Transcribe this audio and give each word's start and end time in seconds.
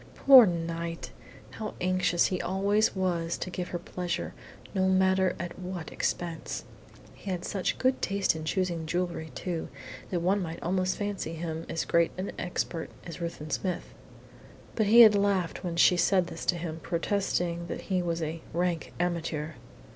Poor 0.15 0.47
Knight! 0.47 1.11
How 1.51 1.75
anxious 1.79 2.25
he 2.25 2.41
always 2.41 2.95
was 2.95 3.37
to 3.37 3.51
give 3.51 3.67
her 3.67 3.77
pleasure, 3.77 4.33
no 4.73 4.89
matter 4.89 5.35
at 5.39 5.59
what 5.59 5.91
expense! 5.91 6.63
He 7.13 7.29
had 7.29 7.45
such 7.45 7.77
good 7.77 8.01
taste 8.01 8.35
in 8.35 8.43
choosing 8.43 8.87
jewellery, 8.87 9.29
too, 9.35 9.67
that 10.09 10.21
one 10.21 10.41
might 10.41 10.59
almost 10.63 10.97
fancy 10.97 11.33
him 11.35 11.67
as 11.69 11.85
great 11.85 12.09
an 12.17 12.31
expert 12.39 12.89
as 13.05 13.21
Ruthven 13.21 13.51
Smith. 13.51 13.93
But 14.75 14.87
he 14.87 15.01
had 15.01 15.13
laughed 15.13 15.63
when 15.63 15.75
she 15.75 15.97
said 15.97 16.25
this 16.25 16.45
to 16.47 16.55
him, 16.57 16.79
protesting 16.81 17.67
that 17.67 17.81
he 17.81 18.01
was 18.01 18.23
a 18.23 18.41
"rank 18.53 18.93
amateur." 18.99 19.51